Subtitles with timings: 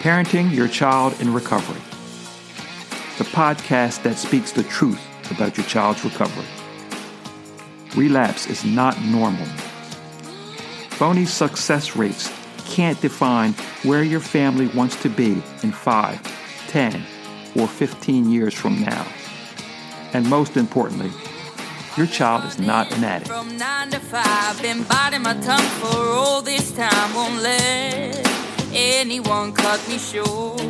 [0.00, 1.82] Parenting Your Child in Recovery,
[3.18, 4.98] the podcast that speaks the truth
[5.30, 6.46] about your child's recovery.
[7.94, 9.44] Relapse is not normal.
[10.88, 12.32] Phony success rates
[12.64, 13.52] can't define
[13.82, 17.04] where your family wants to be in 5, 10,
[17.56, 19.06] or 15 years from now.
[20.14, 21.10] And most importantly,
[21.98, 23.28] your child is not an addict.
[29.00, 30.60] Anyone cut me short.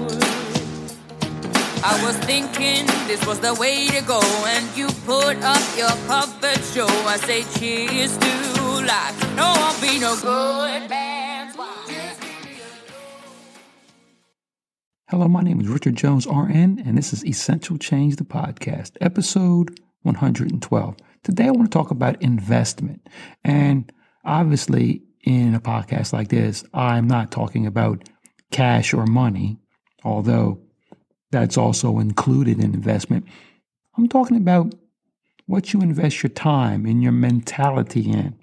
[1.83, 6.62] I was thinking this was the way to go, and you put up your puppet
[6.73, 6.87] show.
[6.87, 8.30] I say cheers to
[8.87, 9.19] life.
[9.35, 10.93] No, I'll be no good
[15.09, 19.80] Hello, my name is Richard Jones, RN, and this is Essential Change the Podcast, episode
[20.02, 20.97] 112.
[21.24, 23.09] Today, I want to talk about investment.
[23.43, 23.93] And
[24.24, 28.09] obviously, in a podcast like this, I'm not talking about
[28.51, 29.59] cash or money,
[30.05, 30.61] although
[31.31, 33.27] that's also included in investment.
[33.97, 34.74] I'm talking about
[35.47, 38.37] what you invest your time and your mentality in.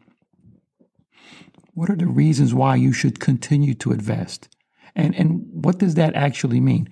[1.74, 4.50] What are the reasons why you should continue to invest?
[4.96, 6.90] And, and what does that actually mean?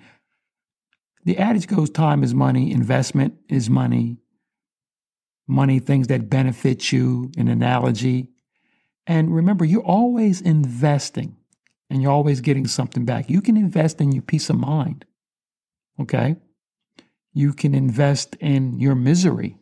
[1.24, 4.18] The adage goes time is money, investment is money,
[5.48, 8.30] money, things that benefit you, an analogy.
[9.08, 11.36] And remember, you're always investing
[11.90, 13.30] and you're always getting something back.
[13.30, 15.06] You can invest in your peace of mind.
[16.00, 16.36] Okay.
[17.34, 19.58] You can invest in your misery.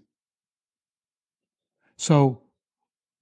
[1.98, 2.42] So,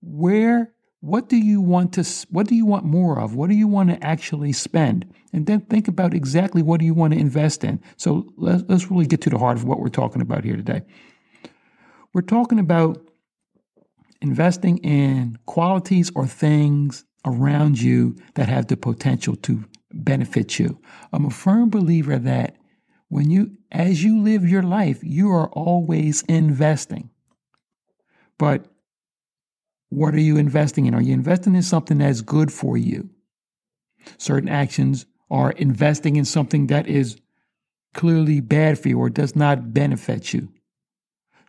[0.02, 3.68] where what do you want to what do you want more of what do you
[3.68, 7.64] want to actually spend and then think about exactly what do you want to invest
[7.64, 10.56] in so let's, let's really get to the heart of what we're talking about here
[10.56, 10.82] today
[12.14, 13.10] we're talking about
[14.22, 20.80] investing in qualities or things around you that have the potential to benefit you
[21.12, 22.56] i'm a firm believer that
[23.10, 27.10] when you as you live your life you are always investing
[28.38, 28.66] but
[29.92, 30.96] what are you investing in?
[30.96, 33.10] Are you investing in something that's good for you?
[34.18, 37.20] Certain actions are investing in something that is
[37.94, 40.48] clearly bad for you or does not benefit you.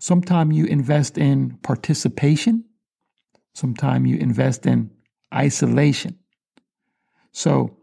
[0.01, 2.65] Sometimes you invest in participation.
[3.55, 4.91] Sometimes you invest in
[5.33, 6.19] isolation.
[7.33, 7.77] So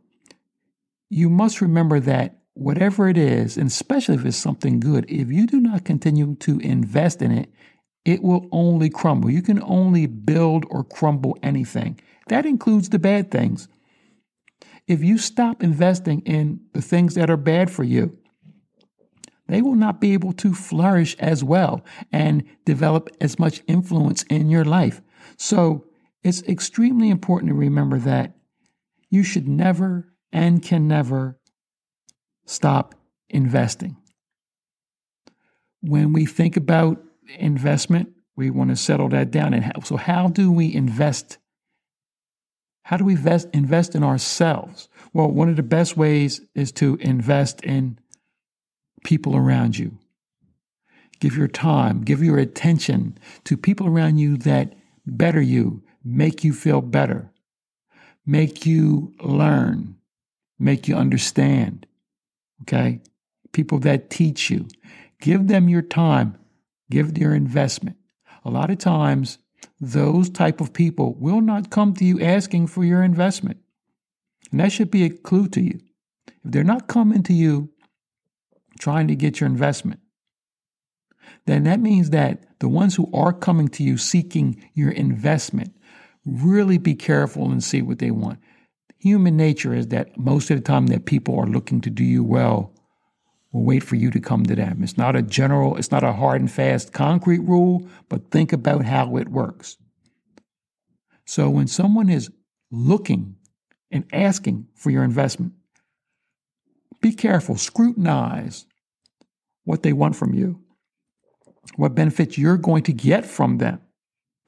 [1.09, 5.47] you must remember that whatever it is, and especially if it's something good, if you
[5.47, 7.49] do not continue to invest in it,
[8.05, 9.29] it will only crumble.
[9.29, 11.99] You can only build or crumble anything.
[12.27, 13.67] That includes the bad things.
[14.87, 18.17] If you stop investing in the things that are bad for you,
[19.47, 24.49] they will not be able to flourish as well and develop as much influence in
[24.49, 25.01] your life.
[25.37, 25.85] So
[26.23, 28.35] it's extremely important to remember that
[29.09, 31.39] you should never and can never
[32.45, 32.95] stop
[33.29, 33.97] investing.
[35.81, 37.03] When we think about
[37.37, 38.09] investment.
[38.35, 39.53] We want to settle that down.
[39.53, 41.37] And how, so, how do we invest?
[42.83, 44.89] How do we invest, invest in ourselves?
[45.13, 47.99] Well, one of the best ways is to invest in
[49.03, 49.97] people around you.
[51.19, 54.73] Give your time, give your attention to people around you that
[55.05, 57.31] better you, make you feel better,
[58.25, 59.95] make you learn,
[60.57, 61.85] make you understand.
[62.61, 63.01] Okay?
[63.51, 64.67] People that teach you.
[65.21, 66.37] Give them your time
[66.89, 67.97] give their investment.
[68.43, 69.37] A lot of times,
[69.79, 73.57] those type of people will not come to you asking for your investment.
[74.51, 75.79] And that should be a clue to you.
[76.27, 77.69] If they're not coming to you
[78.79, 79.99] trying to get your investment,
[81.45, 85.75] then that means that the ones who are coming to you seeking your investment,
[86.29, 88.39] really be careful and see what they want.
[88.99, 92.23] Human nature is that most of the time that people are looking to do you
[92.23, 92.73] well,
[93.51, 94.83] will wait for you to come to them.
[94.83, 98.85] It's not a general, it's not a hard and fast concrete rule, but think about
[98.85, 99.77] how it works.
[101.25, 102.31] So when someone is
[102.71, 103.35] looking
[103.91, 105.53] and asking for your investment,
[107.01, 108.65] be careful, scrutinize
[109.63, 110.61] what they want from you,
[111.75, 113.79] what benefits you're going to get from them.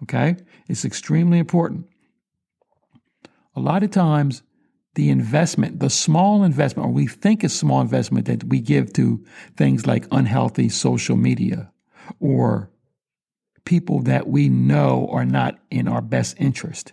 [0.03, 0.37] Okay?
[0.67, 1.87] It's extremely important.
[3.55, 4.43] A lot of times,
[4.95, 9.23] the investment, the small investment, or we think is small investment that we give to
[9.55, 11.71] things like unhealthy social media
[12.19, 12.69] or
[13.65, 16.91] people that we know are not in our best interest.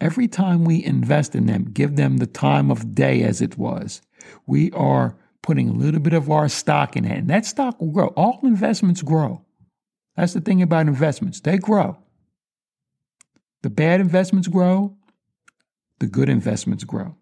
[0.00, 4.00] Every time we invest in them, give them the time of day as it was,
[4.46, 7.18] we are putting a little bit of our stock in it.
[7.18, 8.08] And that stock will grow.
[8.08, 9.44] All investments grow.
[10.16, 11.98] That's the thing about investments, they grow.
[13.62, 14.96] The bad investments grow,
[15.98, 17.16] the good investments grow.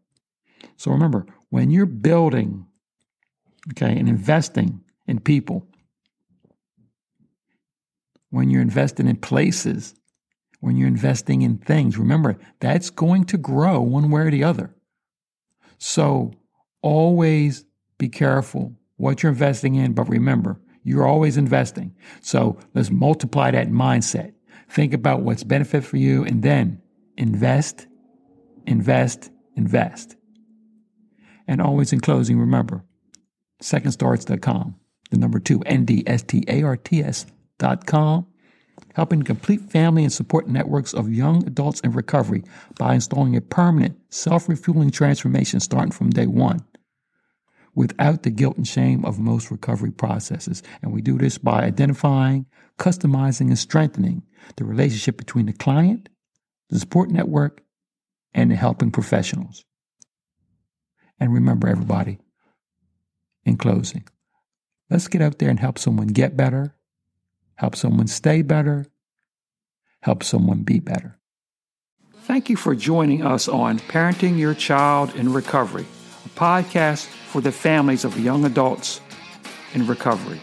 [0.76, 2.66] So remember, when you're building,
[3.72, 5.66] okay, and investing in people,
[8.30, 9.94] when you're investing in places,
[10.60, 14.74] when you're investing in things, remember that's going to grow one way or the other.
[15.78, 16.32] So
[16.82, 17.64] always
[17.98, 21.94] be careful what you're investing in, but remember, you're always investing.
[22.20, 24.34] So let's multiply that mindset.
[24.70, 26.80] Think about what's benefit for you and then
[27.16, 27.88] invest,
[28.66, 30.14] invest, invest.
[31.48, 32.84] And always in closing, remember,
[33.60, 34.76] secondstarts.com,
[35.10, 36.06] the number two, N-D-S-T-A-R-T-S.com,
[38.94, 42.44] helping complete family and support networks of young adults in recovery
[42.78, 46.64] by installing a permanent self-refueling transformation starting from day one
[47.74, 50.62] without the guilt and shame of most recovery processes.
[50.82, 52.46] And we do this by identifying,
[52.78, 54.22] customizing, and strengthening
[54.56, 56.08] the relationship between the client,
[56.68, 57.62] the support network,
[58.34, 59.64] and the helping professionals.
[61.18, 62.18] And remember, everybody,
[63.44, 64.04] in closing,
[64.88, 66.74] let's get out there and help someone get better,
[67.56, 68.86] help someone stay better,
[70.02, 71.18] help someone be better.
[72.22, 75.86] Thank you for joining us on Parenting Your Child in Recovery,
[76.24, 79.00] a podcast for the families of young adults
[79.74, 80.40] in recovery.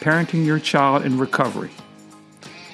[0.00, 1.70] Parenting Your Child in Recovery.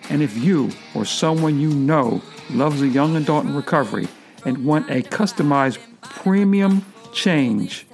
[0.08, 4.06] And if you or someone you know loves a young adult in recovery
[4.44, 7.86] and want a customized premium change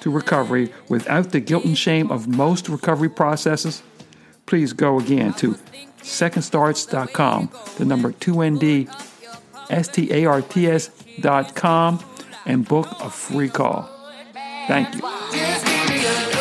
[0.00, 3.82] to recovery without the guilt and shame of most recovery processes,
[4.48, 5.52] please go again to
[6.00, 8.88] secondstarts.com, the number 2ND,
[9.68, 10.84] S-T-A-R-T-S.com,
[12.46, 13.90] and book a free call.
[14.66, 16.37] Thank you.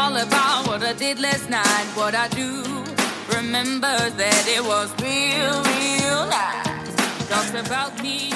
[0.00, 1.86] All about what I did last night.
[1.94, 2.64] What I do
[3.36, 7.28] remember that it was real, real nice.
[7.28, 8.32] Talks about me.